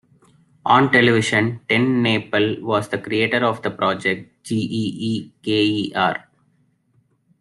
On 0.65 0.91
television, 0.91 1.59
TenNapel 1.69 2.59
was 2.63 2.89
the 2.89 2.97
creator 2.97 3.45
of 3.45 3.61
the 3.61 3.69
Project 3.69 4.43
G.e.e.K.e.R. 4.45 6.25